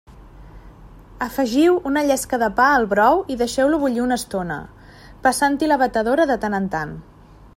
[1.25, 4.59] Afegiu una llesca de pa al brou i deixeu-lo bullir una estona,
[5.27, 6.99] passant-hi la batedora de tant en tant.